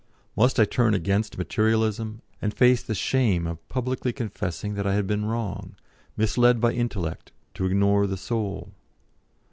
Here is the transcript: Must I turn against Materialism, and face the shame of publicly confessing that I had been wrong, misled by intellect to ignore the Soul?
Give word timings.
Must 0.35 0.59
I 0.59 0.65
turn 0.65 0.95
against 0.95 1.37
Materialism, 1.37 2.23
and 2.41 2.55
face 2.55 2.81
the 2.81 2.95
shame 2.95 3.45
of 3.45 3.61
publicly 3.69 4.11
confessing 4.11 4.73
that 4.73 4.87
I 4.87 4.95
had 4.95 5.05
been 5.05 5.25
wrong, 5.25 5.75
misled 6.17 6.59
by 6.59 6.71
intellect 6.71 7.31
to 7.53 7.67
ignore 7.67 8.07
the 8.07 8.17
Soul? 8.17 8.71